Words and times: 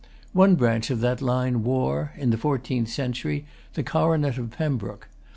One 0.33 0.55
branch 0.55 0.89
of 0.89 0.99
that 1.01 1.21
line 1.21 1.61
wore, 1.63 2.11
in 2.17 2.31
the 2.31 2.37
fourteenth 2.39 2.89
century, 2.89 3.45
the 3.75 3.83
coronet 3.83 4.39
of 4.39 4.49
Pembroke. 4.49 5.07